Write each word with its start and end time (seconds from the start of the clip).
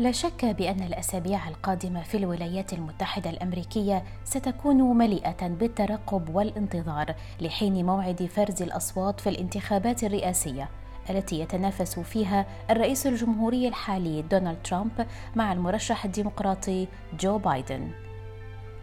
لا 0.00 0.12
شك 0.12 0.44
بأن 0.44 0.82
الأسابيع 0.82 1.48
القادمة 1.48 2.02
في 2.02 2.16
الولايات 2.16 2.72
المتحدة 2.72 3.30
الأمريكية 3.30 4.04
ستكون 4.24 4.98
مليئة 4.98 5.48
بالترقب 5.48 6.34
والانتظار 6.34 7.14
لحين 7.40 7.86
موعد 7.86 8.28
فرز 8.36 8.62
الأصوات 8.62 9.20
في 9.20 9.28
الانتخابات 9.28 10.04
الرئاسية 10.04 10.68
التي 11.10 11.40
يتنافس 11.40 11.98
فيها 11.98 12.46
الرئيس 12.70 13.06
الجمهوري 13.06 13.68
الحالي 13.68 14.22
دونالد 14.22 14.62
ترامب 14.64 15.06
مع 15.36 15.52
المرشح 15.52 16.04
الديمقراطي 16.04 16.88
جو 17.20 17.38
بايدن. 17.38 17.90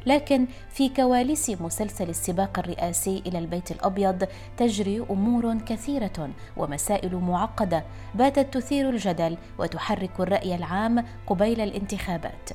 لكن 0.07 0.47
في 0.69 0.89
كواليس 0.89 1.49
مسلسل 1.49 2.09
السباق 2.09 2.59
الرئاسي 2.59 3.23
إلى 3.25 3.39
البيت 3.39 3.71
الأبيض 3.71 4.27
تجري 4.57 4.99
أمور 5.09 5.57
كثيرة 5.57 6.29
ومسائل 6.57 7.15
معقدة 7.15 7.83
باتت 8.15 8.53
تثير 8.53 8.89
الجدل 8.89 9.37
وتحرك 9.59 10.19
الرأي 10.19 10.55
العام 10.55 11.05
قبيل 11.27 11.61
الانتخابات. 11.61 12.49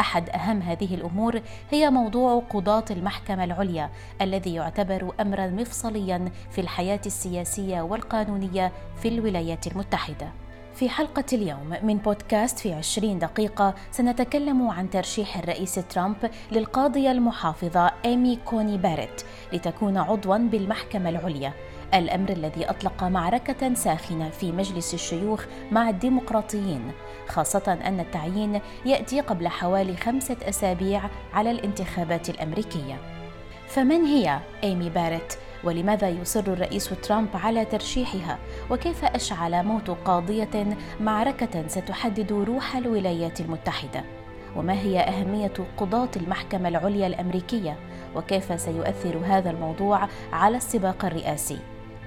أحد 0.00 0.30
أهم 0.30 0.62
هذه 0.62 0.94
الأمور 0.94 1.40
هي 1.70 1.90
موضوع 1.90 2.42
قضاة 2.50 2.84
المحكمة 2.90 3.44
العليا 3.44 3.90
الذي 4.20 4.54
يعتبر 4.54 5.14
امرا 5.20 5.46
مفصليا 5.46 6.30
في 6.50 6.60
الحياة 6.60 7.00
السياسية 7.06 7.80
والقانونية 7.80 8.72
في 9.02 9.08
الولايات 9.08 9.66
المتحدة. 9.66 10.45
في 10.76 10.88
حلقة 10.88 11.24
اليوم 11.32 11.76
من 11.82 11.96
بودكاست 11.98 12.58
في 12.58 12.72
عشرين 12.72 13.18
دقيقة 13.18 13.74
سنتكلم 13.90 14.68
عن 14.68 14.90
ترشيح 14.90 15.36
الرئيس 15.36 15.74
ترامب 15.74 16.30
للقاضية 16.52 17.10
المحافظة 17.10 17.90
إيمي 18.04 18.38
كوني 18.44 18.78
باريت 18.78 19.22
لتكون 19.52 19.96
عضوا 19.96 20.36
بالمحكمة 20.36 21.08
العليا 21.08 21.52
الأمر 21.94 22.28
الذي 22.30 22.70
أطلق 22.70 23.04
معركة 23.04 23.74
ساخنة 23.74 24.28
في 24.28 24.52
مجلس 24.52 24.94
الشيوخ 24.94 25.44
مع 25.70 25.88
الديمقراطيين 25.88 26.92
خاصة 27.28 27.78
أن 27.84 28.00
التعيين 28.00 28.60
يأتي 28.86 29.20
قبل 29.20 29.48
حوالي 29.48 29.96
خمسة 29.96 30.36
أسابيع 30.42 31.02
على 31.32 31.50
الانتخابات 31.50 32.30
الأمريكية 32.30 33.00
فمن 33.68 34.04
هي 34.04 34.38
إيمي 34.64 34.90
باريت؟ 34.90 35.34
ولماذا 35.66 36.08
يصر 36.08 36.40
الرئيس 36.40 36.90
ترامب 37.02 37.28
على 37.34 37.64
ترشيحها؟ 37.64 38.38
وكيف 38.70 39.04
أشعل 39.04 39.64
موت 39.64 39.90
قاضية 39.90 40.76
معركة 41.00 41.68
ستحدد 41.68 42.32
روح 42.32 42.76
الولايات 42.76 43.40
المتحدة؟ 43.40 44.04
وما 44.56 44.72
هي 44.72 45.00
أهمية 45.00 45.52
قضاة 45.76 46.08
المحكمة 46.16 46.68
العليا 46.68 47.06
الأمريكية؟ 47.06 47.76
وكيف 48.16 48.60
سيؤثر 48.60 49.20
هذا 49.24 49.50
الموضوع 49.50 50.08
على 50.32 50.56
السباق 50.56 51.04
الرئاسي؟ 51.04 51.58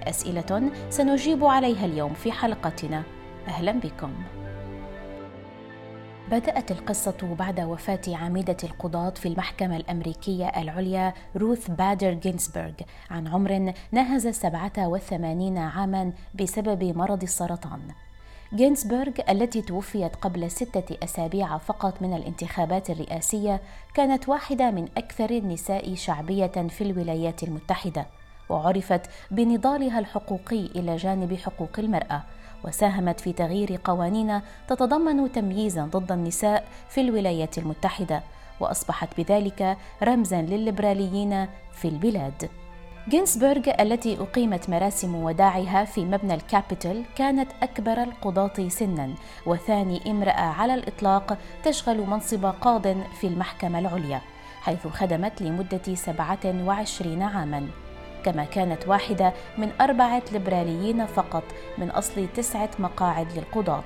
أسئلة 0.03 0.71
سنجيب 0.89 1.45
عليها 1.45 1.85
اليوم 1.85 2.13
في 2.13 2.31
حلقتنا. 2.31 3.03
أهلا 3.47 3.71
بكم. 3.71 4.13
بدأت 6.31 6.71
القصة 6.71 7.35
بعد 7.39 7.59
وفاة 7.59 8.01
عميدة 8.07 8.57
القضاة 8.63 9.09
في 9.09 9.27
المحكمة 9.27 9.77
الأمريكية 9.77 10.47
العليا 10.47 11.13
روث 11.35 11.71
بادر 11.71 12.13
جينسبرغ 12.13 12.71
عن 13.09 13.27
عمر 13.27 13.73
ناهز 13.91 14.27
87 14.27 15.57
عاما 15.57 16.11
بسبب 16.35 16.83
مرض 16.83 17.23
السرطان. 17.23 17.79
جينسبرغ 18.53 19.11
التي 19.29 19.61
توفيت 19.61 20.15
قبل 20.15 20.51
ستة 20.51 20.97
أسابيع 21.03 21.57
فقط 21.57 22.01
من 22.01 22.13
الانتخابات 22.13 22.89
الرئاسية 22.89 23.61
كانت 23.93 24.29
واحدة 24.29 24.71
من 24.71 24.87
أكثر 24.97 25.29
النساء 25.29 25.95
شعبية 25.95 26.47
في 26.47 26.81
الولايات 26.81 27.43
المتحدة 27.43 28.05
وعرفت 28.49 29.01
بنضالها 29.31 29.99
الحقوقي 29.99 30.65
إلى 30.65 30.95
جانب 30.95 31.33
حقوق 31.33 31.79
المرأة 31.79 32.23
وساهمت 32.63 33.19
في 33.19 33.33
تغيير 33.33 33.79
قوانين 33.83 34.41
تتضمن 34.67 35.31
تمييزا 35.31 35.85
ضد 35.85 36.11
النساء 36.11 36.63
في 36.89 37.01
الولايات 37.01 37.57
المتحدة 37.57 38.23
وأصبحت 38.59 39.09
بذلك 39.17 39.77
رمزا 40.03 40.41
للليبراليين 40.41 41.47
في 41.73 41.87
البلاد. 41.87 42.49
جينسبرغ 43.09 43.61
التي 43.79 44.17
أقيمت 44.21 44.69
مراسم 44.69 45.15
وداعها 45.15 45.85
في 45.85 46.05
مبنى 46.05 46.33
الكابيتول 46.33 47.03
كانت 47.15 47.51
أكبر 47.63 48.03
القضاة 48.03 48.67
سنا 48.69 49.13
وثاني 49.45 50.11
امرأة 50.11 50.41
على 50.41 50.73
الإطلاق 50.73 51.37
تشغل 51.63 52.07
منصب 52.07 52.45
قاض 52.45 52.87
في 53.21 53.27
المحكمة 53.27 53.79
العليا 53.79 54.21
حيث 54.61 54.87
خدمت 54.87 55.41
لمدة 55.41 55.95
27 55.95 57.21
عاماً. 57.21 57.88
كما 58.25 58.43
كانت 58.43 58.87
واحدة 58.87 59.33
من 59.57 59.71
أربعة 59.81 60.23
ليبراليين 60.31 61.05
فقط 61.05 61.43
من 61.77 61.89
أصل 61.89 62.27
تسعة 62.35 62.69
مقاعد 62.79 63.27
للقضاة. 63.37 63.83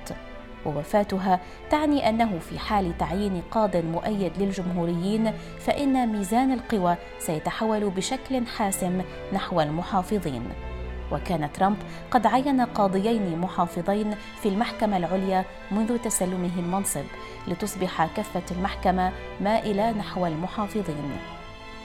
ووفاتها 0.66 1.40
تعني 1.70 2.08
أنه 2.08 2.38
في 2.38 2.58
حال 2.58 2.98
تعيين 2.98 3.42
قاض 3.50 3.76
مؤيد 3.76 4.32
للجمهوريين 4.38 5.32
فإن 5.58 6.08
ميزان 6.08 6.52
القوى 6.52 6.96
سيتحول 7.18 7.90
بشكل 7.90 8.46
حاسم 8.46 9.02
نحو 9.32 9.60
المحافظين. 9.60 10.48
وكان 11.12 11.52
ترامب 11.52 11.76
قد 12.10 12.26
عين 12.26 12.60
قاضيين 12.60 13.38
محافظين 13.38 14.14
في 14.42 14.48
المحكمة 14.48 14.96
العليا 14.96 15.44
منذ 15.70 15.98
تسلمه 15.98 16.58
المنصب 16.58 17.04
لتصبح 17.48 18.06
كفة 18.16 18.42
المحكمة 18.50 19.12
مائلة 19.40 19.90
نحو 19.90 20.26
المحافظين. 20.26 21.33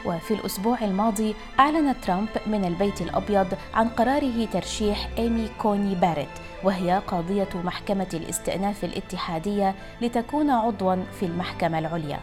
وفي 0.06 0.34
الأسبوع 0.34 0.78
الماضي 0.82 1.36
أعلن 1.60 2.02
ترامب 2.02 2.30
من 2.48 2.66
البيت 2.66 3.02
الأبيض 3.02 3.48
عن 3.74 3.90
قراره 3.90 4.46
ترشيح 4.46 5.10
إيمي 5.18 5.50
كوني 5.62 5.96
باريت 5.96 6.30
وهي 6.64 7.02
قاضية 7.08 7.50
محكمة 7.56 8.08
الاستئناف 8.14 8.84
الاتحادية 8.84 9.76
لتكون 10.02 10.50
عضوا 10.50 10.96
في 11.20 11.26
المحكمة 11.26 11.80
العليا. 11.80 12.20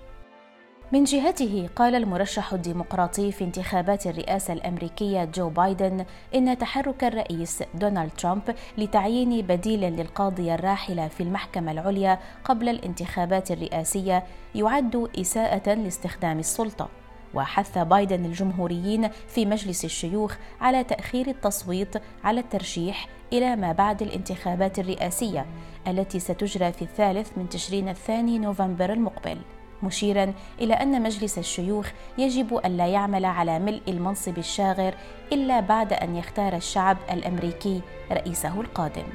من 0.93 1.05
جهته 1.05 1.69
قال 1.77 1.95
المرشح 1.95 2.53
الديمقراطي 2.53 3.33
في 3.33 3.45
انتخابات 3.45 4.06
الرئاسة 4.06 4.53
الأمريكية 4.53 5.25
جو 5.25 5.49
بايدن 5.49 6.05
إن 6.34 6.59
تحرك 6.59 7.05
الرئيس 7.05 7.62
دونالد 7.75 8.11
ترامب 8.19 8.55
لتعيين 8.78 9.43
بديل 9.47 9.81
للقاضية 9.81 10.55
الراحلة 10.55 11.09
في 11.09 11.22
المحكمة 11.22 11.72
العليا 11.72 12.19
قبل 12.45 12.69
الانتخابات 12.69 13.50
الرئاسية 13.50 14.25
يعد 14.55 15.09
إساءة 15.21 15.75
لاستخدام 15.75 16.39
السلطة. 16.39 16.89
وحث 17.34 17.78
بايدن 17.78 18.25
الجمهوريين 18.25 19.09
في 19.09 19.47
مجلس 19.47 19.84
الشيوخ 19.84 20.34
على 20.61 20.84
تأخير 20.84 21.28
التصويت 21.28 21.97
على 22.25 22.41
الترشيح 22.41 23.09
إلى 23.33 23.56
ما 23.56 23.72
بعد 23.72 24.03
الانتخابات 24.03 24.78
الرئاسية 24.78 25.47
التي 25.87 26.21
ستجرى 26.21 26.72
في 26.72 26.83
الثالث 26.83 27.39
من 27.39 27.49
تشرين 27.49 27.89
الثاني 27.89 28.39
نوفمبر 28.39 28.93
المقبل. 28.93 29.39
مشيرا 29.84 30.33
إلى 30.61 30.75
أن 30.75 31.03
مجلس 31.03 31.39
الشيوخ 31.39 31.91
يجب 32.19 32.56
الا 32.56 32.87
يعمل 32.87 33.25
على 33.25 33.59
ملء 33.59 33.83
المنصب 33.89 34.39
الشاغر 34.39 34.95
إلا 35.33 35.60
بعد 35.60 35.92
أن 35.92 36.16
يختار 36.16 36.57
الشعب 36.57 36.97
الأمريكي 37.10 37.81
رئيسه 38.13 38.60
القادم. 38.60 39.07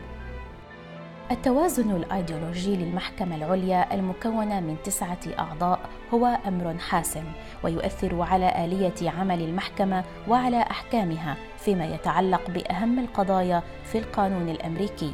التوازن 1.32 1.96
الأيديولوجي 1.96 2.76
للمحكمة 2.76 3.36
العليا 3.36 3.94
المكونة 3.94 4.60
من 4.60 4.76
تسعة 4.84 5.20
أعضاء 5.40 5.80
هو 6.14 6.26
أمر 6.48 6.78
حاسم 6.78 7.24
ويؤثر 7.64 8.22
على 8.22 8.66
آلية 8.66 9.10
عمل 9.10 9.42
المحكمة 9.42 10.04
وعلى 10.28 10.62
أحكامها 10.62 11.38
فيما 11.58 11.86
يتعلق 11.86 12.50
بأهم 12.50 13.00
القضايا 13.00 13.64
في 13.84 13.98
القانون 13.98 14.50
الأمريكي. 14.50 15.14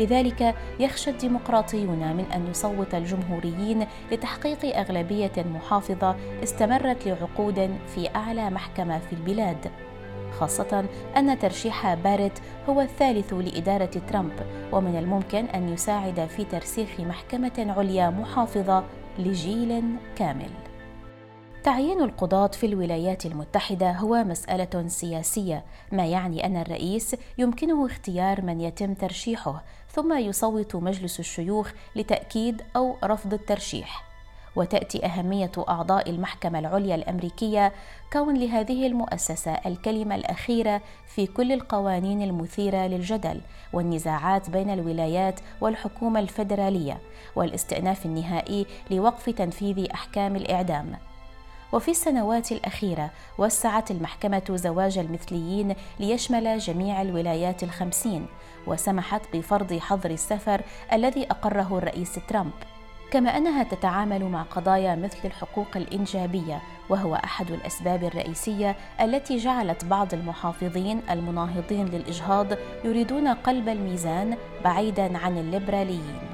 لذلك 0.00 0.54
يخشى 0.80 1.10
الديمقراطيون 1.10 2.16
من 2.16 2.24
أن 2.34 2.46
يصوت 2.50 2.94
الجمهوريين 2.94 3.86
لتحقيق 4.12 4.76
أغلبية 4.78 5.32
محافظة 5.36 6.16
استمرت 6.42 7.06
لعقود 7.06 7.70
في 7.94 8.08
أعلى 8.16 8.50
محكمة 8.50 8.98
في 8.98 9.12
البلاد 9.12 9.70
خاصة 10.38 10.84
أن 11.16 11.38
ترشيح 11.38 11.94
باريت 11.94 12.38
هو 12.68 12.80
الثالث 12.80 13.32
لإدارة 13.32 13.90
ترامب 14.10 14.32
ومن 14.72 14.96
الممكن 14.96 15.44
أن 15.44 15.68
يساعد 15.68 16.28
في 16.36 16.44
ترسيخ 16.44 17.00
محكمة 17.00 17.74
عليا 17.76 18.10
محافظة 18.10 18.84
لجيل 19.18 19.82
كامل. 20.16 20.69
تعيين 21.64 22.02
القضاة 22.02 22.46
في 22.46 22.66
الولايات 22.66 23.26
المتحدة 23.26 23.92
هو 23.92 24.24
مسألة 24.24 24.88
سياسية، 24.88 25.64
ما 25.92 26.06
يعني 26.06 26.46
أن 26.46 26.56
الرئيس 26.56 27.16
يمكنه 27.38 27.86
اختيار 27.86 28.42
من 28.42 28.60
يتم 28.60 28.94
ترشيحه، 28.94 29.62
ثم 29.92 30.18
يصوت 30.18 30.76
مجلس 30.76 31.20
الشيوخ 31.20 31.70
لتأكيد 31.96 32.62
أو 32.76 32.96
رفض 33.04 33.34
الترشيح. 33.34 34.04
وتأتي 34.56 35.06
أهمية 35.06 35.52
أعضاء 35.68 36.10
المحكمة 36.10 36.58
العليا 36.58 36.94
الأمريكية 36.94 37.72
كون 38.12 38.36
لهذه 38.36 38.86
المؤسسة 38.86 39.52
الكلمة 39.52 40.14
الأخيرة 40.14 40.80
في 41.06 41.26
كل 41.26 41.52
القوانين 41.52 42.22
المثيرة 42.22 42.86
للجدل 42.86 43.40
والنزاعات 43.72 44.50
بين 44.50 44.70
الولايات 44.70 45.40
والحكومة 45.60 46.20
الفيدرالية 46.20 46.98
والاستئناف 47.36 48.06
النهائي 48.06 48.66
لوقف 48.90 49.30
تنفيذ 49.30 49.86
أحكام 49.94 50.36
الإعدام 50.36 51.09
وفي 51.72 51.90
السنوات 51.90 52.52
الأخيرة 52.52 53.10
وسعت 53.38 53.90
المحكمة 53.90 54.42
زواج 54.50 54.98
المثليين 54.98 55.74
ليشمل 56.00 56.58
جميع 56.58 57.02
الولايات 57.02 57.62
الخمسين 57.62 58.26
وسمحت 58.66 59.22
بفرض 59.36 59.78
حظر 59.78 60.10
السفر 60.10 60.62
الذي 60.92 61.26
أقره 61.30 61.78
الرئيس 61.78 62.18
ترامب. 62.28 62.52
كما 63.10 63.36
أنها 63.36 63.62
تتعامل 63.62 64.24
مع 64.24 64.42
قضايا 64.42 64.94
مثل 64.96 65.18
الحقوق 65.24 65.76
الإنجابية 65.76 66.62
وهو 66.88 67.14
أحد 67.14 67.50
الأسباب 67.50 68.04
الرئيسية 68.04 68.76
التي 69.00 69.36
جعلت 69.36 69.84
بعض 69.84 70.14
المحافظين 70.14 71.02
المناهضين 71.10 71.86
للإجهاض 71.86 72.46
يريدون 72.84 73.28
قلب 73.28 73.68
الميزان 73.68 74.36
بعيدا 74.64 75.18
عن 75.18 75.38
الليبراليين. 75.38 76.29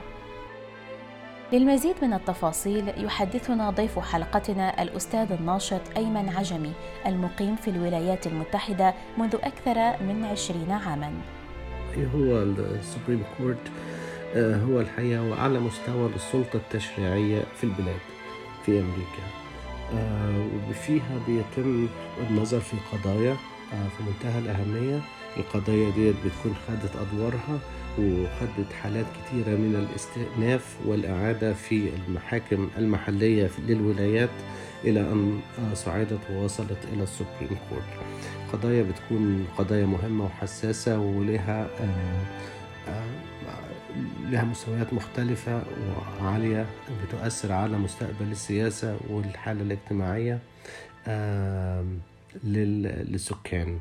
للمزيد 1.53 1.95
من 2.03 2.13
التفاصيل 2.13 3.05
يحدثنا 3.05 3.71
ضيف 3.71 3.99
حلقتنا 3.99 4.83
الأستاذ 4.83 5.33
الناشط 5.33 5.81
أيمن 5.97 6.29
عجمي 6.29 6.73
المقيم 7.07 7.57
في 7.57 7.71
الولايات 7.71 8.27
المتحدة 8.27 8.95
منذ 9.19 9.35
أكثر 9.35 10.05
من 10.05 10.25
عشرين 10.25 10.71
عاماً. 10.71 11.13
هو 12.15 12.43
ال 12.43 12.53
Supreme 12.53 13.23
Court 13.38 13.71
آه، 14.37 14.57
هو 14.57 14.81
الحقيقة 14.81 15.21
هو 15.21 15.35
أعلى 15.35 15.59
مستوى 15.59 16.11
للسلطة 16.13 16.57
التشريعية 16.57 17.43
في 17.57 17.65
البلاد 17.65 18.01
في 18.67 18.81
أمريكا. 18.81 19.27
آه، 19.95 20.47
وفيها 20.71 21.19
بيتم 21.27 21.89
النظر 22.31 22.61
في 22.61 22.77
قضايا 22.93 23.37
في 23.71 24.03
منتهى 24.03 24.39
الأهمية. 24.39 25.01
القضايا 25.37 25.91
ديت 25.91 26.15
بتكون 26.25 26.55
خدت 26.69 26.91
أدوارها 26.97 27.59
وخدت 27.99 28.73
حالات 28.83 29.05
كتيرة 29.07 29.57
من 29.57 29.87
الاستئناف 29.89 30.77
والإعادة 30.87 31.55
في 31.55 31.89
المحاكم 32.09 32.69
المحلية 32.79 33.51
للولايات 33.69 34.31
إلى 34.85 35.01
أن 35.01 35.41
صعدت 35.75 36.19
ووصلت 36.33 36.79
إلى 36.93 37.03
ال 37.03 37.10
Supreme 37.10 37.59
Court. 37.71 38.06
قضايا 38.53 38.83
بتكون 38.83 39.47
قضايا 39.59 39.87
مهمة 39.87 40.25
وحساسة 40.25 40.99
ولها 40.99 41.69
لها 44.31 44.45
مستويات 44.45 44.93
مختلفة 44.93 45.62
وعالية 46.23 46.67
بتؤثر 47.05 47.53
على 47.53 47.79
مستقبل 47.79 48.31
السياسة 48.31 48.97
والحالة 49.11 49.62
الاجتماعية. 49.62 50.39
للسكان. 52.44 53.79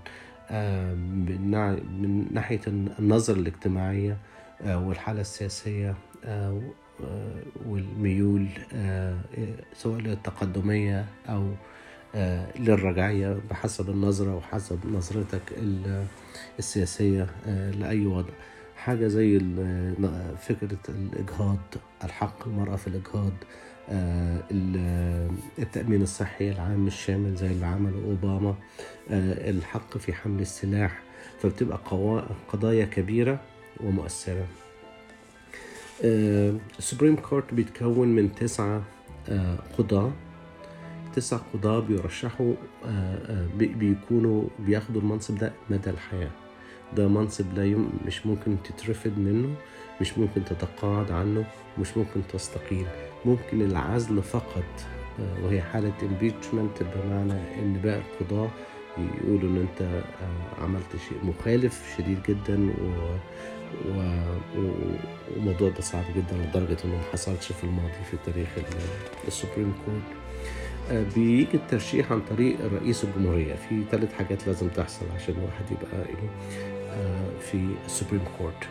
من 0.52 2.28
ناحية 2.32 2.62
النظرة 2.68 3.40
الاجتماعية 3.40 4.18
آه، 4.62 4.88
والحالة 4.88 5.22
السياسية 5.22 5.96
آه، 6.26 6.62
والميول 7.66 8.48
آه، 8.74 9.18
سواء 9.74 10.00
للتقدمية 10.00 11.06
أو 11.30 11.52
للرجعية 12.60 13.38
بحسب 13.50 13.90
النظرة 13.90 14.36
وحسب 14.36 14.80
نظرتك 14.86 15.42
السياسية 16.60 17.28
لأي 17.80 18.06
وضع. 18.06 18.34
حاجة 18.78 19.08
زي 19.08 19.40
فكرة 20.40 20.78
الإجهاض 20.90 21.58
الحق 22.04 22.48
المرأة 22.48 22.76
في 22.76 22.88
الإجهاض 22.88 23.34
التأمين 25.60 26.02
الصحي 26.02 26.52
العام 26.52 26.88
الشامل 26.88 27.36
زي 27.36 27.48
اللي 27.48 27.66
عمله 27.66 28.04
أوباما. 28.06 28.56
آه، 29.12 29.50
الحق 29.50 29.98
في 29.98 30.14
حمل 30.14 30.42
السلاح 30.42 31.00
فبتبقى 31.42 31.80
قضايا 32.54 32.86
كبيرة 32.86 33.40
ومؤثرة. 33.84 34.46
ال 36.80 36.84
Supreme 36.84 37.16
Court 37.16 37.54
بيتكون 37.54 38.08
من 38.08 38.36
تسعة 38.36 38.84
آه، 39.30 39.58
قضاة. 39.78 40.12
تسع 41.16 41.38
قضاة 41.54 41.80
بيرشحوا 41.80 42.54
بيكونوا 43.58 44.44
بياخدوا 44.60 45.02
المنصب 45.02 45.38
ده 45.38 45.54
مدى 45.70 45.90
الحياة. 45.90 46.32
ده 46.96 47.08
منصب 47.08 47.46
لا 47.54 47.66
يم... 47.66 47.90
مش 48.06 48.26
ممكن 48.26 48.58
تترفد 48.64 49.20
منه 49.20 49.56
مش 50.02 50.18
ممكن 50.18 50.46
تتقاعد 50.46 51.12
عنه 51.12 51.46
مش 51.80 51.98
ممكن 51.98 52.22
تستقيل. 52.34 52.86
ممكن 53.26 53.62
العزل 53.62 54.24
فقط 54.24 54.64
آه، 55.20 55.46
وهي 55.46 55.62
حالة 55.62 55.94
impeachment 56.02 56.84
بمعنى 56.84 57.34
إن 57.60 57.80
باقي 57.84 58.02
القضاة 58.22 58.50
يقولوا 58.98 59.50
إن 59.50 59.58
أنت 59.58 59.82
آه، 59.82 60.64
عملت 60.64 60.96
شيء 61.10 61.18
مخالف 61.24 61.96
شديد 61.98 62.20
جدا 62.30 62.70
و... 62.70 63.16
والموضوع 65.36 65.70
ده 65.70 65.82
صعب 65.82 66.04
جدا 66.16 66.38
لدرجة 66.38 66.78
إنه 66.86 66.96
ما 66.96 67.02
حصلش 67.14 67.52
في 67.52 67.64
الماضي 67.64 67.92
في 68.12 68.18
تاريخ 68.32 68.48
ال 69.28 69.34
Supreme 69.34 69.74
Court. 69.86 70.02
آه، 70.92 71.06
بيجي 71.16 71.48
الترشيح 71.58 72.12
عن 72.12 72.22
طريق 72.30 72.58
رئيس 72.74 73.04
الجمهورية. 73.04 73.56
في 73.56 73.84
ثلاث 73.92 74.14
حاجات 74.14 74.48
لازم 74.48 74.68
تحصل 74.68 75.06
عشان 75.16 75.36
الواحد 75.38 75.66
يبقى 75.72 76.06
إيه؟ 76.10 76.30
في 77.40 77.76
ال 77.86 77.90
Supreme 77.90 78.22
Court 78.38 78.64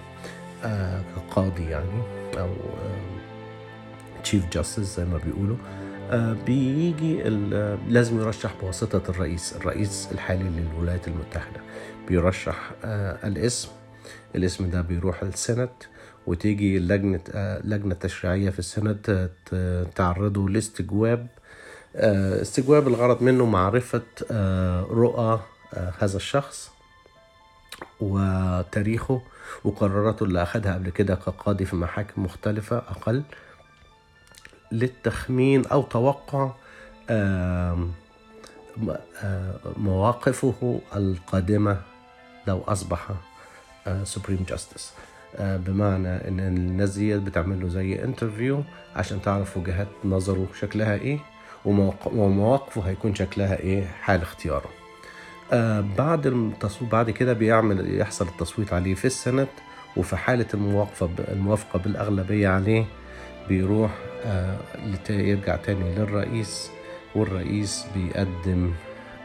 كقاضي 1.16 1.64
يعني 1.64 2.02
أو 2.38 2.48
Chief 4.22 4.50
Justice 4.52 4.96
زي 4.96 5.04
ما 5.04 5.18
بيقولوا. 5.18 5.56
آه، 6.10 6.36
بيجي 6.46 7.22
لازم 7.88 8.20
يرشح 8.20 8.54
بواسطة 8.62 9.02
الرئيس 9.10 9.56
الرئيس 9.56 10.08
الحالي 10.12 10.44
للولايات 10.44 11.08
المتحدة. 11.08 11.60
بيرشح 12.08 12.72
آه، 12.84 13.26
الاسم 13.28 13.68
الاسم 14.34 14.70
ده 14.70 14.80
بيروح 14.80 15.22
ال 15.22 15.29
Senate 15.29 15.72
وتيجي 16.26 16.78
لجنة 16.78 17.20
آه، 17.34 17.60
لجنة 17.64 17.94
تشريعية 17.94 18.50
في 18.50 18.58
ال 18.58 18.69
Senate 18.69 19.30
تعرضه 19.94 20.48
لاستجواب 20.48 21.26
استجواب 21.96 22.88
الغرض 22.88 23.22
منه 23.22 23.46
معرفة 23.46 24.02
رؤى 24.90 25.40
هذا 25.98 26.16
الشخص. 26.16 26.73
وتاريخه 28.00 29.20
وقراراته 29.64 30.24
اللي 30.24 30.42
أخدها 30.42 30.74
قبل 30.74 30.90
كده 30.90 31.14
كقاضي 31.14 31.64
في 31.64 31.76
محاكم 31.76 32.22
مختلفة 32.22 32.76
أقل 32.78 33.22
للتخمين 34.72 35.66
أو 35.66 35.82
توقع 35.82 36.50
مواقفه 39.76 40.80
القادمة 40.96 41.80
لو 42.46 42.62
أصبح 42.68 43.08
Supreme 44.04 44.44
Justice 44.48 44.92
بمعنى 45.40 46.28
إن 46.28 46.40
الناس 46.40 46.90
دي 46.90 47.18
بتعمل 47.18 47.60
له 47.60 47.68
زي 47.68 48.04
interview 48.04 48.62
عشان 48.96 49.22
تعرف 49.22 49.56
وجهات 49.56 49.88
نظره 50.04 50.46
شكلها 50.60 50.94
إيه 50.94 51.18
ومواقفه 52.14 52.80
هيكون 52.82 53.14
شكلها 53.14 53.56
إيه 53.56 53.84
حال 53.86 54.22
اختياره. 54.22 54.68
آه 54.68 54.83
بعد 55.98 56.26
التصويت 56.26 56.92
بعد 56.92 57.10
كده 57.10 57.32
بيعمل 57.32 58.00
يحصل 58.00 58.26
التصويت 58.26 58.72
عليه 58.72 58.94
في 58.94 59.04
ال 59.04 59.11
Senate 59.11 59.48
وفي 59.96 60.16
حالة 60.16 60.46
الموافقة 60.54 61.10
الموافقة 61.32 61.78
بالأغلبية 61.78 62.48
عليه 62.48 62.84
بيروح 63.48 63.90
آه 64.24 64.56
يرجع 65.10 65.56
تاني 65.56 65.94
للرئيس 65.94 66.70
والرئيس 67.14 67.86
بيقدم 67.94 68.72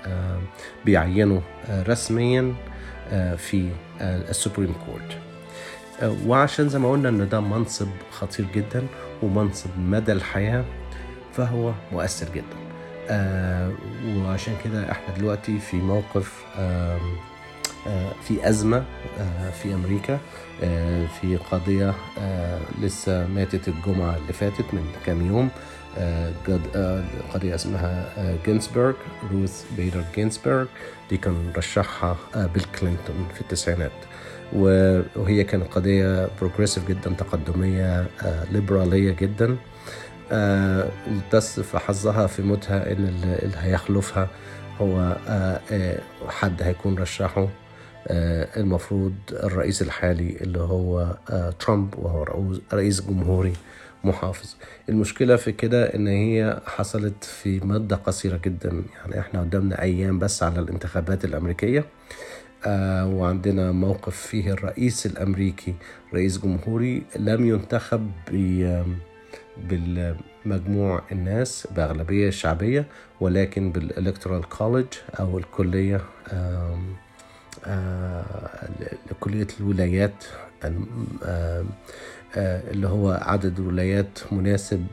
آه 0.05 0.39
بيعينه 0.85 1.41
آه 1.69 1.83
رسميا 1.83 2.53
آه 3.11 3.35
في 3.35 3.69
آه 4.01 4.29
ال 4.29 4.35
Supreme 4.35 4.73
Court. 4.85 5.17
آه 6.01 6.15
وعشان 6.27 6.69
زي 6.69 6.79
ما 6.79 6.91
قلنا 6.91 7.09
إن 7.09 7.29
ده 7.29 7.39
منصب 7.39 7.87
خطير 8.11 8.45
جدا 8.55 8.87
ومنصب 9.23 9.69
مدى 9.79 10.11
الحياة 10.11 10.65
فهو 11.33 11.73
مؤثر 11.91 12.27
جدا. 12.35 12.68
آه 13.09 13.71
وعشان 14.17 14.53
كده 14.63 14.91
إحنا 14.91 15.15
دلوقتي 15.17 15.59
في 15.59 15.77
موقف 15.77 16.43
آه 16.57 16.99
آه 17.87 18.11
في 18.27 18.49
أزمة 18.49 18.83
آه 19.19 19.49
في 19.49 19.73
أمريكا 19.73 20.19
آه 20.63 21.05
في 21.21 21.37
قاضية 21.51 21.93
آه 22.19 22.59
لسه 22.81 23.27
ماتت 23.27 23.67
الجمعة 23.67 24.17
اللي 24.17 24.33
فاتت 24.33 24.65
من 24.73 24.85
كام 25.05 25.27
يوم 25.27 25.49
قاضية 27.33 27.55
اسمها 27.55 28.09
جينسبرغ 28.45 28.93
روث 29.31 29.63
بيدر 29.77 30.03
جينسبرغ 30.15 30.65
دي 31.09 31.17
كان 31.17 31.51
رشحها 31.57 32.17
بيل 32.35 32.63
كلينتون 32.79 33.27
في 33.35 33.41
التسعينات. 33.41 33.91
وهي 34.53 35.43
كانت 35.43 35.73
قضية 35.73 36.29
بروجريسيف 36.41 36.87
جدا 36.87 37.13
تقدمية 37.17 38.05
ليبرالية 38.51 39.11
جدا. 39.11 39.57
آه، 40.31 40.89
تصف 41.31 41.75
حظها 41.75 42.27
في 42.27 42.41
موتها 42.41 42.91
إن 42.91 43.05
اللي 43.43 43.57
هيخلفها 43.57 44.27
هو 44.81 45.17
آه، 45.27 45.59
آه، 45.71 45.99
حد 46.27 46.63
هيكون 46.63 46.99
رشحه. 46.99 47.47
المفروض 48.57 49.13
الرئيس 49.31 49.81
الحالي 49.81 50.37
اللي 50.41 50.59
هو 50.59 51.17
ترامب 51.59 51.93
وهو 51.97 52.53
رئيس 52.73 53.01
جمهوري 53.01 53.53
محافظ. 54.03 54.55
المشكلة 54.89 55.35
في 55.35 55.51
كده 55.51 55.85
إن 55.95 56.07
هي 56.07 56.59
حصلت 56.65 57.23
في 57.23 57.59
مدة 57.59 57.95
قصيرة 57.95 58.39
جدا. 58.45 58.83
يعني 58.95 59.19
إحنا 59.19 59.39
قدامنا 59.41 59.81
أيام 59.81 60.19
بس 60.19 60.43
على 60.43 60.59
الانتخابات 60.59 61.25
الأمريكية. 61.25 61.85
آه 62.65 63.07
وعندنا 63.07 63.71
موقف 63.71 64.15
فيه 64.17 64.51
الرئيس 64.53 65.05
الأمريكي 65.05 65.75
رئيس 66.13 66.37
جمهوري 66.37 67.03
لم 67.15 67.45
ينتخب 67.45 68.11
بالمجموع 69.67 71.01
الناس 71.11 71.67
بأغلبية 71.75 72.29
شعبية 72.29 72.85
ولكن 73.21 73.71
بالإلكترال 73.71 74.49
كوليج 74.49 74.87
أو 75.19 75.37
الكلية 75.37 76.01
آه، 77.65 78.69
لكلية 79.11 79.47
الولايات 79.59 80.23
آه، 81.23 81.65
اللي 82.71 82.87
هو 82.87 83.19
عدد 83.21 83.59
الولايات 83.59 84.19
مناسب 84.31 84.85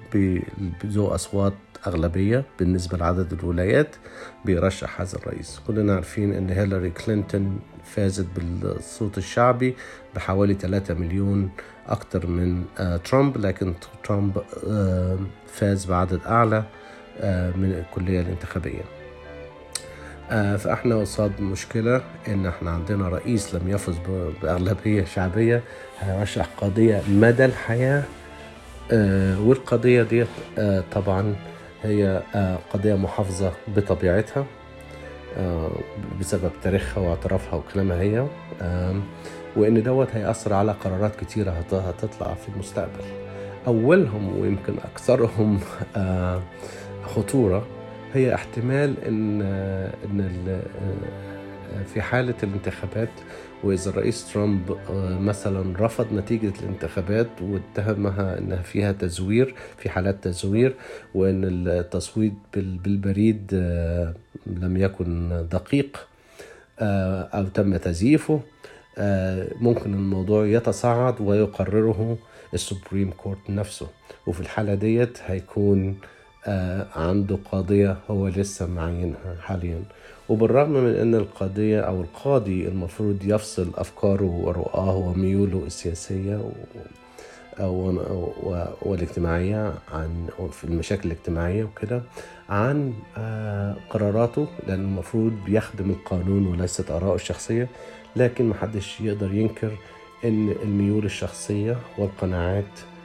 بذو 0.84 1.06
أصوات 1.06 1.52
أغلبية 1.86 2.44
بالنسبة 2.58 2.98
لعدد 2.98 3.32
الولايات 3.32 3.96
بيرشح 4.44 5.00
هذا 5.00 5.16
الرئيس. 5.18 5.60
كلنا 5.66 5.94
عارفين 5.94 6.32
أن 6.34 6.50
هيلاري 6.50 6.90
كلينتون 6.90 7.58
فازت 7.84 8.26
بالصوت 8.36 9.18
الشعبي 9.18 9.74
بحوالي 10.14 10.54
3 10.54 10.94
مليون 10.94 11.50
أكتر 11.88 12.26
من 12.26 12.64
آه، 12.78 12.96
ترامب 12.96 13.36
لكن 13.38 13.74
ترامب 14.04 14.42
آه، 14.68 15.18
فاز 15.46 15.84
بعدد 15.86 16.20
أعلى 16.26 16.64
آه، 17.20 17.50
من 17.50 17.72
الكلية 17.72 18.20
الانتخابية. 18.20 18.82
فإحنا 20.58 20.96
قصاد 21.00 21.40
مشكلة 21.40 22.02
إن 22.28 22.46
إحنا 22.46 22.70
عندنا 22.70 23.08
رئيس 23.08 23.54
لم 23.54 23.68
يفز 23.70 23.94
ب- 24.08 24.32
بأغلبية 24.42 25.04
شعبية 25.04 25.62
هيرشح 26.00 26.46
قضية 26.56 27.02
مدى 27.08 27.44
الحياة 27.44 28.02
آه، 28.92 29.40
والقضية 29.40 30.02
دي 30.02 30.24
طبعا 30.92 31.36
هي 31.82 32.22
آه، 32.34 32.58
قضية 32.72 32.94
محافظة 32.94 33.52
بطبيعتها 33.76 34.46
آه، 35.38 35.70
بسبب 36.20 36.50
تاريخها 36.62 37.02
واعترافها 37.08 37.54
وكلامها 37.54 38.00
هي 38.00 38.26
وإن 39.56 39.82
دوت 39.82 40.08
هيأثر 40.14 40.52
على 40.54 40.72
قرارات 40.72 41.16
كتيرة 41.16 41.50
هت- 41.50 41.74
هتطلع 41.74 42.34
في 42.34 42.48
المستقبل. 42.54 43.04
أولهم 43.66 44.40
ويمكن 44.40 44.74
أكثرهم 44.92 45.60
آه، 45.96 46.42
خطورة 47.04 47.66
هي 48.14 48.34
احتمال 48.34 48.94
إن 49.04 49.42
ال- 50.20 50.62
في 51.94 52.02
حالة 52.02 52.34
الانتخابات 52.42 53.08
وإذا 53.64 53.90
الرئيس 53.90 54.32
ترامب 54.32 54.76
آه، 54.90 55.18
مثلا 55.18 55.84
رفض 55.86 56.12
نتيجة 56.12 56.52
الانتخابات 56.62 57.28
واتهمها 57.42 58.38
أنها 58.38 58.62
فيها 58.62 58.92
تزوير 58.92 59.54
في 59.78 59.90
حالات 59.90 60.24
تزوير 60.24 60.74
وأن 61.14 61.44
التصويت 61.68 62.32
بال- 62.54 62.78
بالبريد 62.78 63.50
آه، 63.54 64.14
لم 64.46 64.76
يكن 64.76 65.28
دقيق 65.52 66.06
آه، 66.80 67.22
أو 67.22 67.44
تم 67.44 67.76
تزييفه 67.76 68.40
ممكن 69.60 69.94
الموضوع 69.94 70.46
يتصاعد 70.46 71.20
ويقرره 71.20 72.18
ال 72.54 72.61
Supreme 72.61 73.10
Court 73.10 73.50
نفسه. 73.50 73.86
وفي 74.26 74.40
الحالة 74.40 74.74
ديت 74.74 75.18
هيكون 75.26 75.96
عنده 76.96 77.38
قاضية 77.52 77.96
هو 78.10 78.28
لسه 78.28 78.66
معينها 78.66 79.36
حاليا 79.40 79.82
وبالرغم 80.28 80.70
من 80.70 80.94
أن 80.94 81.14
القاضية 81.14 81.80
أو 81.80 82.00
القاضي 82.00 82.68
المفروض 82.68 83.18
يفصل 83.24 83.70
أفكاره 83.74 84.24
ورؤاه 84.24 84.96
وميوله 84.96 85.62
السياسية. 85.66 86.40
والاجتماعية 88.82 89.74
عن 89.92 90.28
في 90.52 90.64
المشاكل 90.64 91.08
الاجتماعية 91.08 91.64
وكده 91.64 92.02
عن 92.48 92.92
آه، 93.18 93.76
قراراته 93.90 94.46
لأن 94.66 94.80
المفروض 94.80 95.32
بيخدم 95.46 95.90
القانون 95.90 96.46
وليست 96.46 96.90
آراءه 96.90 97.14
الشخصية 97.14 97.68
لكن 98.16 98.48
محدش 98.48 99.00
يقدر 99.00 99.34
ينكر 99.34 99.70
أن 100.24 100.54
الميول 100.62 101.04
الشخصية 101.04 101.76
والقناعات 101.98 102.64
آه، 102.64 102.95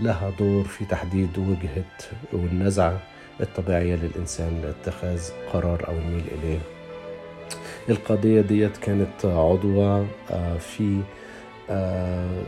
لها 0.00 0.32
دور 0.38 0.64
في 0.64 0.84
تحديد 0.84 1.38
وجهة 1.38 1.84
والنزعة 2.32 3.00
الطبيعية 3.40 3.94
للإنسان 3.96 4.60
لاتخاذ 4.62 5.22
قرار 5.52 5.88
أو 5.88 5.92
الميل 5.92 6.24
إليه. 6.38 6.58
القضية 7.88 8.40
ديت 8.40 8.76
كانت 8.76 9.24
عضوة 9.24 10.06
آه، 10.30 10.56
في 10.58 11.00
آه، 11.70 12.42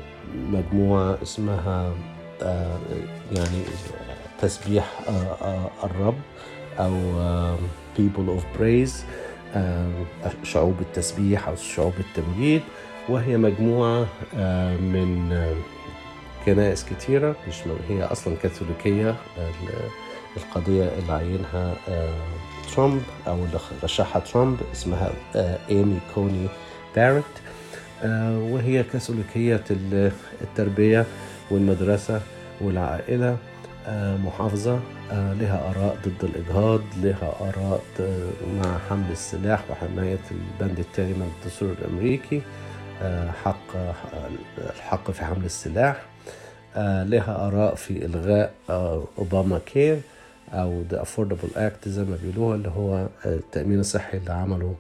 مجموعة 0.51 1.19
اسمها 1.23 1.93
آه، 2.43 2.79
يعني 3.33 3.63
تسبيح 4.41 5.01
آه، 5.09 5.13
آه، 5.45 5.71
الرب 5.85 6.19
أو 6.79 6.95
آه، 7.21 7.57
People 7.99 8.39
of 8.41 8.59
Praise 8.61 8.93
آه، 9.55 9.89
شعوب 10.43 10.75
التسبيح 10.81 11.49
أو 11.49 11.57
شعوب 11.57 11.93
التمجيد 12.01 12.63
وهي 13.09 13.37
مجموعة 13.37 14.07
آه، 14.37 14.77
من 14.77 15.33
آه، 15.33 15.55
كنائس 16.47 16.85
كتيرة 16.85 17.37
مش 17.49 17.55
هي 17.89 18.03
أصلا 18.05 18.37
كاثوليكية 18.43 19.11
ال- 19.39 19.89
القضية 20.37 20.85
اللي 20.99 21.13
عينها 21.13 21.75
آه، 21.89 22.15
ترامب 22.75 23.03
أو 23.27 23.35
اللي 23.45 23.59
رشحها 23.85 24.21
ترامب 24.21 24.59
اسمها 24.73 25.13
آه، 25.37 25.59
إيمي 25.71 25.99
كوني 26.15 26.47
باريت 26.97 27.25
آه، 28.03 28.39
وهي 28.39 28.83
كاثوليكية 28.83 29.65
ال- 29.71 30.13
التربية 30.41 31.07
والمدرسة 31.51 32.21
والعائلة 32.61 33.37
محافظة 34.25 34.81
لها 35.13 35.71
آراء 35.77 35.97
ضد 36.07 36.25
الإجهاض 36.25 36.81
لها 37.03 37.33
آراء 37.41 37.83
مع 38.63 38.79
حمل 38.91 39.11
السلاح 39.11 39.61
وحماية 39.71 40.19
البند 40.31 40.79
التالي 40.79 41.13
من 41.13 41.33
الدستور 41.41 41.69
الأمريكي. 41.81 42.43
حق 43.45 43.77
الحق 44.59 45.11
في 45.11 45.25
حمل 45.25 45.45
السلاح 45.45 46.11
آه، 46.77 47.05
لها 47.05 47.47
آراء 47.47 47.75
في 47.75 48.05
إلغاء 48.05 48.55
آه، 48.71 49.05
أوباما 49.19 49.61
كير 49.67 50.01
أو 50.53 50.85
The 50.91 50.95
Affordable 50.95 51.57
Act 51.57 51.89
زي 51.89 52.05
ما 52.05 52.19
بيقولوها 52.23 52.57
اللي 52.57 52.69
هو 52.69 52.97
آه، 52.97 53.09
التأمين 53.27 53.81
الصحي 53.81 54.17
اللي 54.17 54.33
عمله 54.33 54.75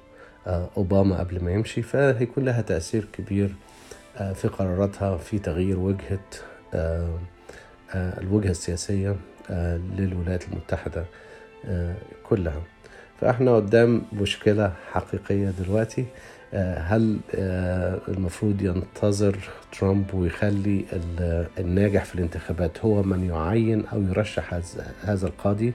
أوباما 0.76 1.18
قبل 1.18 1.44
ما 1.44 1.52
يمشي. 1.52 1.82
فهيكون 1.82 2.44
لها 2.44 2.62
تأثير 2.62 3.06
كبير 3.12 3.54
في 4.34 4.48
قراراتها 4.48 5.16
في 5.16 5.38
تغيير 5.38 5.78
وجهة 5.78 6.24
الوجهة 7.94 8.50
السياسية 8.50 9.16
للولايات 9.96 10.44
المتحدة 10.48 11.04
كلها. 12.24 12.62
فإحنا 13.20 13.56
قدام 13.56 14.02
مشكلة 14.12 14.72
حقيقية 14.92 15.50
دلوقتي. 15.50 16.06
هل 16.54 17.16
آه، 17.34 17.98
المفروض 18.08 18.62
ينتظر 18.62 19.36
ترامب 19.78 20.14
ويخلي 20.14 20.84
ال- 20.92 21.46
الناجح 21.58 22.04
في 22.04 22.14
الانتخابات 22.14 22.78
هو 22.84 23.02
من 23.02 23.24
يعين 23.24 23.86
أو 23.86 24.02
يرشح 24.02 24.54
هذا- 24.54 25.26
القاضي 25.26 25.72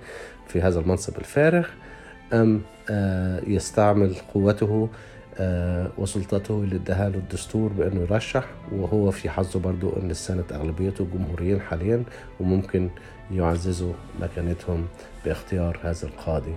في 0.48 0.62
هذا 0.62 0.80
المنصب 0.80 1.18
الفارغ 1.18 1.68
أم 2.34 2.62
آه، 2.90 3.42
يستعمل 3.48 4.16
قوته 4.34 4.90
آه، 5.40 5.92
وسلطته 5.98 6.64
اللي 6.64 6.76
اداها 6.76 7.10
له 7.10 7.18
الدستور 7.18 7.74
بأنه 7.74 8.02
يرشح؟ 8.02 8.46
وهو 8.72 9.12
في 9.12 9.30
حظه 9.30 9.60
برضو 9.60 9.90
أن 10.02 10.12
السنة 10.12 10.44
أغلبيته 10.52 11.08
جمهوريين 11.14 11.62
حاليا 11.62 12.04
وممكن 12.40 12.90
يعززوا 13.32 13.94
مكانتهم 14.22 14.86
باختيار 15.26 15.80
هذا 15.84 16.08
القاضي. 16.08 16.56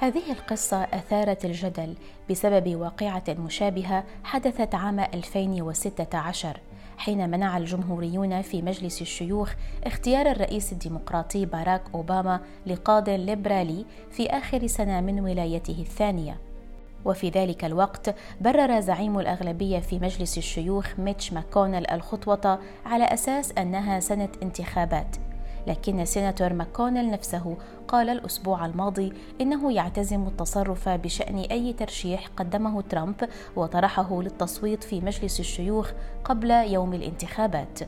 هذه 0.00 0.32
القصة 0.32 0.82
أثارت 0.82 1.44
الجدل 1.44 1.94
بسبب 2.30 2.76
واقعة 2.76 3.24
مشابهة 3.28 4.04
حدثت 4.24 4.74
عام 4.74 5.00
2016 5.00 6.60
حين 6.98 7.30
منع 7.30 7.56
الجمهوريون 7.58 8.42
في 8.42 8.62
مجلس 8.62 9.02
الشيوخ 9.02 9.52
اختيار 9.84 10.30
الرئيس 10.30 10.72
الديمقراطي 10.72 11.46
باراك 11.46 11.82
أوباما 11.94 12.40
لقاض 12.66 13.08
ليبرالي 13.08 13.84
في 14.10 14.26
آخر 14.26 14.66
سنة 14.66 15.00
من 15.00 15.20
ولايته 15.20 15.76
الثانية. 15.80 16.38
وفي 17.04 17.30
ذلك 17.30 17.64
الوقت 17.64 18.14
برر 18.40 18.80
زعيم 18.80 19.18
الأغلبية 19.18 19.78
في 19.78 19.98
مجلس 19.98 20.38
الشيوخ 20.38 20.86
ميتش 20.98 21.32
ماكونل 21.32 21.90
الخطوة 21.90 22.58
على 22.86 23.04
أساس 23.04 23.52
أنها 23.52 24.00
سنة 24.00 24.28
انتخابات. 24.42 25.16
لكن 25.66 26.04
سيناتور 26.04 26.52
ماكونل 26.52 27.10
نفسه 27.10 27.56
قال 27.88 28.08
الأسبوع 28.08 28.66
الماضي 28.66 29.12
إنه 29.40 29.72
يعتزم 29.72 30.26
التصرف 30.26 30.88
بشأن 30.88 31.38
أي 31.38 31.72
ترشيح 31.72 32.28
قدمه 32.36 32.82
ترامب 32.82 33.28
وطرحه 33.56 34.22
للتصويت 34.22 34.84
في 34.84 35.00
مجلس 35.00 35.40
الشيوخ 35.40 35.90
قبل 36.24 36.50
يوم 36.50 36.94
الانتخابات. 36.94 37.78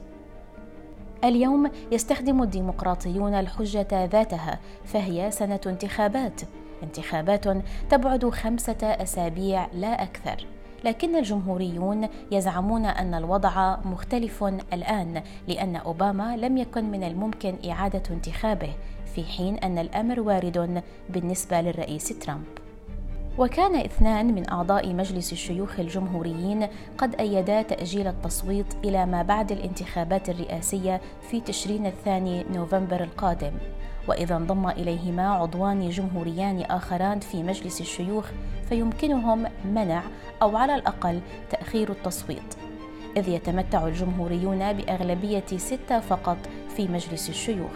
اليوم 1.25 1.71
يستخدم 1.93 2.43
الديمقراطيون 2.43 3.35
الحجة 3.35 4.05
ذاتها 4.05 4.59
فهي 4.85 5.31
سنة 5.31 5.61
انتخابات. 5.67 6.41
انتخابات 6.83 7.45
تبعد 7.91 8.29
خمسة 8.29 8.79
أسابيع 8.83 9.67
لا 9.75 10.03
أكثر. 10.03 10.47
لكن 10.85 11.17
الجمهوريون 11.17 12.09
يزعمون 12.31 12.85
أن 12.85 13.15
الوضع 13.15 13.77
مختلف 13.85 14.45
الآن 14.73 15.23
لأن 15.49 15.77
أوباما 15.77 16.37
لم 16.37 16.57
يكن 16.59 16.91
من 16.91 17.05
الممكن 17.05 17.55
إعادة 17.71 18.03
انتخابه 18.11 18.73
في 19.15 19.25
حين 19.25 19.59
أن 19.59 19.79
الأمر 19.79 20.21
وارد 20.21 20.83
بالنسبة 21.11 21.61
للرئيس 21.61 22.19
ترامب. 22.19 22.45
وكان 23.39 23.77
اثنان 23.77 24.35
من 24.35 24.51
أعضاء 24.51 24.95
مجلس 24.95 25.33
الشيوخ 25.33 25.81
الجمهوريين 25.81 26.67
قد 26.99 27.15
أيدا 27.15 27.63
تأجيل 27.63 28.07
التصويت 28.07 28.75
إلى 28.85 29.07
ما 29.07 29.23
بعد 29.23 29.53
الانتخابات 29.53 30.29
الرئاسية 30.29 31.01
في 31.31 31.41
تشرين 31.41 31.87
الثاني 31.87 32.45
نوفمبر 32.55 33.03
القادم. 33.03 33.53
وإذا 34.09 34.37
انضم 34.37 34.69
إليهما 34.69 35.29
عضوان 35.29 35.89
جمهوريان 35.91 36.61
آخران 36.61 37.21
في 37.21 37.43
مجلس 37.43 37.81
الشيوخ 37.81 38.27
فيمكنهم 38.69 39.47
منع 39.65 40.03
أو 40.43 40.57
على 40.57 40.75
الأقل 40.75 41.21
تأخير 41.51 41.91
التصويت. 41.91 42.55
إذ 43.17 43.29
يتمتع 43.29 43.87
الجمهوريون 43.87 44.73
بأغلبية 44.73 45.45
ستة 45.57 46.01
فقط 46.01 46.37
في 46.77 46.89
مجلس 46.89 47.29
الشيوخ. 47.29 47.73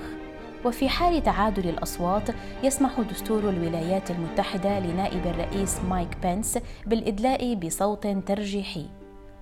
وفي 0.65 0.89
حال 0.89 1.23
تعادل 1.23 1.69
الأصوات 1.69 2.29
يسمح 2.63 3.01
دستور 3.01 3.51
الولايات 3.51 4.11
المتحدة 4.11 4.79
لنائب 4.79 5.27
الرئيس 5.27 5.81
مايك 5.89 6.17
بنس 6.23 6.59
بالإدلاء 6.87 7.55
بصوت 7.55 8.07
ترجيحي. 8.07 8.87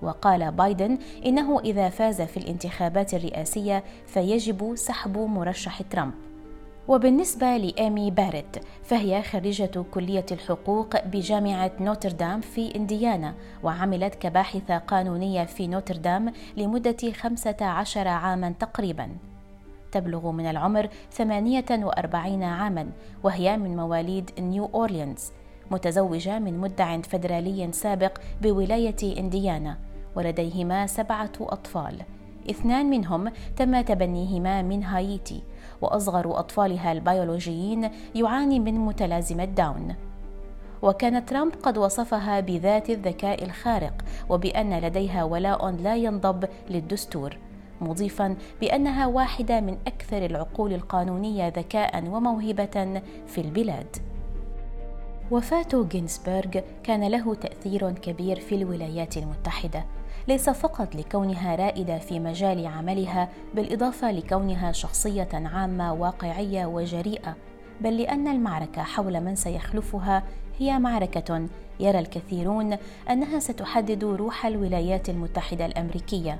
وقال 0.01 0.51
بايدن 0.51 0.97
إنه 1.25 1.59
إذا 1.59 1.89
فاز 1.89 2.21
في 2.21 2.37
الانتخابات 2.37 3.13
الرئاسية 3.13 3.83
فيجب 4.07 4.75
سحب 4.75 5.17
مرشح 5.17 5.81
ترامب. 5.81 6.13
وبالنسبة 6.87 7.57
لإيمي 7.57 8.11
باريت 8.11 8.57
فهي 8.83 9.23
خريجة 9.23 9.85
كلية 9.91 10.25
الحقوق 10.31 11.05
بجامعة 11.05 11.71
نوتردام 11.79 12.41
في 12.41 12.75
إنديانا 12.75 13.33
وعملت 13.63 14.15
كباحثة 14.15 14.77
قانونية 14.77 15.43
في 15.43 15.67
نوتردام 15.67 16.33
لمدة 16.57 17.11
15 17.11 18.07
عاما 18.07 18.53
تقريبا. 18.59 19.09
تبلغ 19.91 20.31
من 20.31 20.45
العمر 20.45 20.89
48 21.11 22.43
عاما 22.43 22.89
وهي 23.23 23.57
من 23.57 23.75
مواليد 23.75 24.31
نيو 24.39 24.69
أورليانز 24.73 25.31
متزوجة 25.71 26.39
من 26.39 26.57
مدع 26.57 27.01
فدرالي 27.01 27.71
سابق 27.71 28.17
بولاية 28.41 29.19
إنديانا 29.19 29.77
ولديهما 30.15 30.87
سبعة 30.87 31.31
أطفال. 31.39 32.01
اثنان 32.49 32.89
منهم 32.89 33.31
تم 33.55 33.81
تبنيهما 33.81 34.61
من 34.61 34.83
هايتي 34.83 35.43
وأصغر 35.81 36.39
أطفالها 36.39 36.91
البيولوجيين 36.91 37.89
يعاني 38.15 38.59
من 38.59 38.75
متلازمة 38.75 39.45
داون. 39.45 39.95
وكان 40.81 41.25
ترامب 41.25 41.53
قد 41.63 41.77
وصفها 41.77 42.39
بذات 42.39 42.89
الذكاء 42.89 43.43
الخارق 43.43 44.05
وبأن 44.29 44.79
لديها 44.79 45.23
ولاء 45.23 45.69
لا 45.69 45.95
ينضب 45.95 46.49
للدستور 46.69 47.37
مضيفا 47.81 48.35
بأنها 48.61 49.07
واحدة 49.07 49.59
من 49.59 49.77
أكثر 49.87 50.25
العقول 50.25 50.73
القانونية 50.73 51.47
ذكاء 51.47 52.03
وموهبة 52.07 53.01
في 53.27 53.41
البلاد. 53.41 53.95
وفاة 55.31 55.85
جينسبرغ 55.91 56.59
كان 56.83 57.03
له 57.07 57.35
تأثير 57.35 57.91
كبير 57.91 58.39
في 58.39 58.55
الولايات 58.55 59.17
المتحدة. 59.17 59.85
ليس 60.27 60.49
فقط 60.49 60.95
لكونها 60.95 61.55
رائدة 61.55 61.97
في 61.97 62.19
مجال 62.19 62.67
عملها 62.67 63.29
بالاضافه 63.55 64.11
لكونها 64.11 64.71
شخصية 64.71 65.29
عامة 65.33 65.93
واقعية 65.93 66.65
وجريئة. 66.65 67.35
بل 67.81 67.97
لأن 67.97 68.27
المعركة 68.27 68.83
حول 68.83 69.21
من 69.21 69.35
سيخلفها 69.35 70.23
هي 70.59 70.79
معركة. 70.79 71.47
يرى 71.79 71.99
الكثيرون 71.99 72.77
أنها 73.09 73.39
ستحدد 73.39 74.03
روح 74.03 74.45
الولايات 74.45 75.09
المتحدة 75.09 75.65
الأمريكية. 75.65 76.39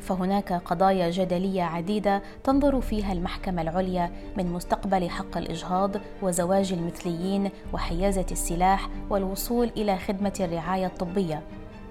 فهناك 0.00 0.52
قضايا 0.52 1.10
جدلية 1.10 1.62
عديدة 1.62 2.22
تنظر 2.44 2.80
فيها 2.80 3.12
المحكمة 3.12 3.62
العليا 3.62 4.10
من 4.36 4.52
مستقبل 4.52 5.10
حق 5.10 5.36
الإجهاض 5.36 5.90
وزواج 6.22 6.72
المثليين 6.72 7.50
وحيازة 7.72 8.26
السلاح 8.30 8.88
والوصول 9.10 9.70
إلى 9.76 9.98
خدمة 9.98 10.34
الرعاية 10.40 10.86
الطبية. 10.86 11.42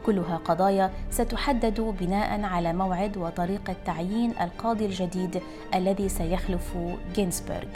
كلها 0.06 0.38
قضايا 0.38 0.92
ستحدد 1.10 1.82
بناء 1.82 2.42
على 2.42 2.74
موعد 2.74 3.18
وطريقه 3.18 3.76
تعيين 3.86 4.34
القاضي 4.42 4.86
الجديد 4.86 5.42
الذي 5.76 6.10
سيخلف 6.10 6.78
جينسبرغ 7.16 7.68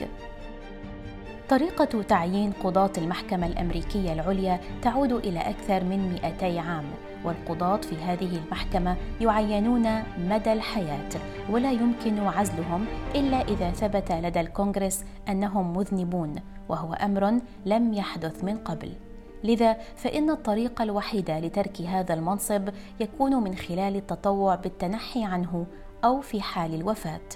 طريقة 1.50 2.02
تعيين 2.02 2.52
قضاة 2.52 2.92
المحكمة 2.98 3.48
الأمريكية 3.48 4.14
العليا 4.14 4.60
تعود 4.82 5.12
إلى 5.12 5.40
أكثر 5.40 5.84
من 5.84 6.20
200 6.24 6.60
عام 6.60 6.86
والقضاة 7.24 7.78
في 7.78 7.96
هذه 7.96 8.38
المحكمة 8.38 8.98
يعينون 9.22 10.04
مدى 10.18 10.54
الحياة 10.54 11.10
ولا 11.50 11.72
يمكن 11.72 12.20
عزلهم 12.20 12.86
إلا 13.16 13.42
إذا 13.42 13.72
ثبت 13.72 14.12
لدى 14.12 14.42
الكونغرس 14.42 15.06
أنهم 15.30 15.78
مذنبون 15.78 16.36
وهو 16.70 16.94
أمر 16.94 17.40
لم 17.66 17.94
يحدث 17.94 18.44
من 18.44 18.58
قبل. 18.58 19.09
لذا 19.44 19.78
فإن 19.96 20.30
الطريق 20.30 20.82
الوحيد 20.82 21.32
لترك 21.32 21.82
هذا 21.82 22.14
المنصب 22.14 22.70
يكون 23.00 23.36
من 23.36 23.56
خلال 23.56 23.96
التطوع 23.96 24.56
بالتنحي 24.56 25.24
عنه 25.24 25.66
أو 26.04 26.22
في 26.22 26.42
حال 26.42 26.76
الوفاة. 26.76 27.30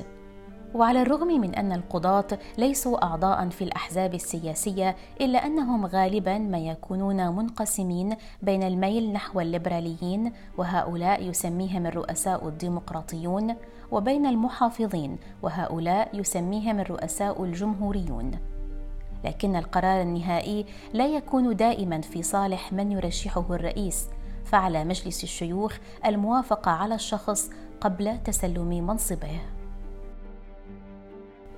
وعلى 0.73 1.01
الرغم 1.01 1.27
من 1.27 1.55
أن 1.55 1.71
القضاة 1.71 2.27
ليسوا 2.57 3.03
أعضاء 3.03 3.49
في 3.49 3.63
الأحزاب 3.63 4.13
السياسية 4.13 4.95
إلا 5.21 5.45
أنهم 5.45 5.85
غالبا 5.85 6.37
ما 6.37 6.57
يكونون 6.57 7.35
منقسمين 7.35 8.15
بين 8.41 8.63
الميل 8.63 9.13
نحو 9.13 9.39
الليبراليين 9.41 10.33
وهؤلاء 10.57 11.29
يسميهم 11.29 11.85
الرؤساء 11.85 12.47
الديمقراطيون 12.47 13.55
وبين 13.91 14.25
المحافظين 14.25 15.17
وهؤلاء 15.43 16.19
يسميهم 16.19 16.79
الرؤساء 16.79 17.43
الجمهوريون. 17.43 18.52
لكن 19.23 19.55
القرار 19.55 20.01
النهائي 20.01 20.65
لا 20.93 21.07
يكون 21.07 21.55
دائما 21.55 22.01
في 22.01 22.23
صالح 22.23 22.73
من 22.73 22.91
يرشحه 22.91 23.45
الرئيس. 23.49 24.07
فعلى 24.45 24.83
مجلس 24.83 25.23
الشيوخ 25.23 25.77
الموافقة 26.05 26.71
على 26.71 26.95
الشخص 26.95 27.49
قبل 27.81 28.17
تسلم 28.23 28.87
منصبه. 28.87 29.39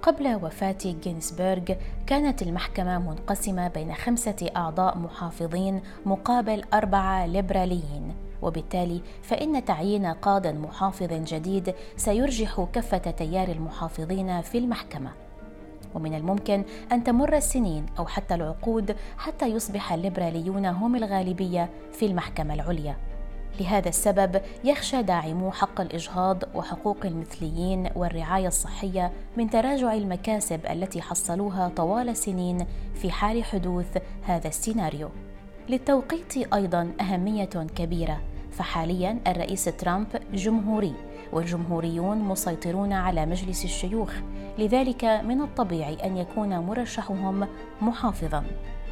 قبل 0.02 0.36
وفاة 0.44 0.78
جينسبرغ 0.84 1.64
كانت 2.08 2.42
المحكمة 2.42 3.00
منقسمة 3.00 3.68
بين 3.68 3.94
خمسة 3.94 4.52
أعضاء 4.56 4.98
محافظين 4.98 5.82
مقابل 6.06 6.64
أربعة 6.74 7.26
ليبراليين. 7.26 8.16
وبالتالي 8.42 9.02
فإن 9.22 9.66
تعيين 9.66 10.06
قاض 10.06 10.48
محافظ 10.48 11.14
جديد 11.14 11.76
سيرجح 11.98 12.68
كفة 12.74 12.98
تيار 12.98 13.48
المحافظين 13.48 14.42
في 14.42 14.58
المحكمة. 14.58 15.25
ومن 15.96 16.14
الممكن 16.14 16.64
أن 16.92 17.04
تمر 17.04 17.36
السنين 17.38 17.86
أو 18.00 18.06
حتى 18.06 18.36
العقود 18.36 18.96
حتى 19.18 19.48
يصبح 19.48 19.94
الليبراليون 19.94 20.66
هم 20.66 20.96
الغالبية 20.96 21.70
في 21.92 22.06
المحكمة 22.06 22.54
العليا. 22.54 22.96
لهذا 23.60 23.90
السبب 23.90 24.42
يخشى 24.64 25.02
داعمو 25.02 25.52
حق 25.52 25.82
الإجهاض 25.82 26.44
وحقوق 26.56 27.06
المثليين 27.06 27.90
والرعاية 27.96 28.48
الصحية 28.48 29.12
من 29.38 29.50
تراجع 29.50 29.94
المكاسب 29.94 30.66
التي 30.66 31.02
حصلوها 31.02 31.72
طوال 31.76 32.18
سنين 32.18 32.66
في 32.96 33.12
حال 33.12 33.44
حدوث 33.44 33.98
هذا 34.24 34.48
السيناريو. 34.48 35.10
للتوقيت 35.70 36.54
أيضا 36.54 36.92
أهمية 37.02 37.46
كبيرة 37.76 38.22
فحاليا 38.52 39.20
الرئيس 39.28 39.66
ترامب 39.66 40.08
جمهوري 40.34 40.94
والجمهوريون 41.34 42.18
مسيطرون 42.18 42.94
على 42.94 43.26
مجلس 43.26 43.66
الشيوخ 43.66 44.14
لذلك 44.58 45.06
من 45.06 45.42
الطبيعي 45.42 45.98
أن 46.04 46.18
يكون 46.18 46.58
مرشحهم 46.60 47.48
محافظا. 47.82 48.44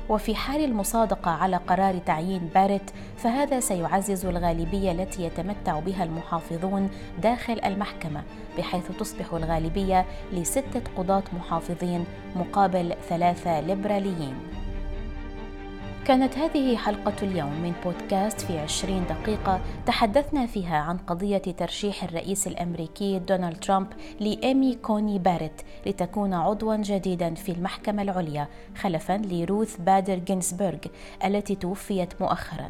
وفي 0.10 0.36
حال 0.36 0.64
المصادقة 0.64 1.32
على 1.32 1.58
قرار 1.58 1.98
تعيين 1.98 2.50
باريت 2.56 2.92
فهذا 3.18 3.60
سيعزز 3.60 4.26
الغالبية 4.26 4.92
التي 4.92 5.24
يتمتع 5.24 5.80
بها 5.80 6.04
المحافظون 6.04 6.90
داخل 7.22 7.60
المحكمة 7.66 8.24
بحيث 8.58 8.92
تصبح 9.00 9.34
الغالبية 9.34 10.06
لستة 10.34 10.82
قضاة 10.98 11.24
محافظين 11.34 12.06
مقابل 12.36 12.94
ثلاثة 13.10 13.62
ليبراليين. 13.62 14.63
كانت 16.08 16.38
هذه 16.38 16.78
حلقة 16.78 17.14
اليوم 17.22 17.62
من 17.62 17.74
بودكاست 17.84 18.42
في 18.42 18.60
عشرين 18.60 19.06
دقيقة 19.06 19.62
تحدثنا 19.86 20.46
فيها 20.46 20.78
عن 20.78 20.98
قضية 20.98 21.38
ترشيح 21.38 22.04
الرئيس 22.04 22.48
الأمريكي 22.48 23.20
دونالد 23.20 23.60
ترامب 23.60 23.88
لإيمي 24.20 24.76
كوني 24.76 25.20
باريت 25.20 25.62
لتكون 25.86 26.34
عضوا 26.34 26.76
جديدا 26.76 27.34
في 27.34 27.52
المحكمة 27.52 28.02
العليا 28.02 28.48
خلفا 28.78 29.14
لروث 29.14 29.78
بادر 29.78 30.16
جينسبرغ 30.16 30.78
التي 31.26 31.56
توفيت 31.56 32.22
مؤخرا. 32.22 32.70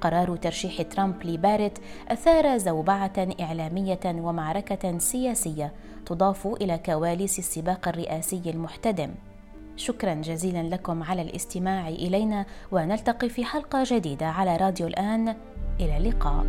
قرار 0.00 0.36
ترشيح 0.36 0.82
ترامب 0.82 1.22
لبارت 1.24 1.78
أثار 2.08 2.56
زوبعة 2.56 3.28
إعلامية 3.40 4.00
ومعركة 4.06 4.98
سياسية 4.98 5.72
تضاف 6.06 6.46
إلى 6.46 6.78
كواليس 6.78 7.38
السباق 7.38 7.88
الرئاسي 7.88 8.42
المحتدم. 8.46 9.10
شكرا 9.78 10.14
جزيلا 10.14 10.62
لكم 10.62 11.02
على 11.02 11.22
الاستماع 11.22 11.88
إلينا 11.88 12.46
ونلتقي 12.72 13.28
في 13.28 13.44
حلقة 13.44 13.82
جديدة 13.86 14.26
على 14.26 14.56
راديو 14.56 14.86
الآن. 14.86 15.36
إلى 15.80 15.96
اللقاء. 15.96 16.46